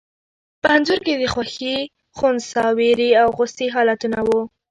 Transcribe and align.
په 0.61 0.67
انځور 0.75 0.99
کې 1.05 1.13
د 1.21 1.23
خوښي، 1.33 1.75
خنثی، 2.17 2.65
وېرې 2.77 3.09
او 3.21 3.27
غوسې 3.37 3.67
حالتونه 3.75 4.19
وو. 4.27 4.41